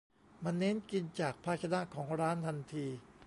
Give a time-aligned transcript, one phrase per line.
[0.43, 2.85] มันเน้นกินจากภาชนะของร้านทันที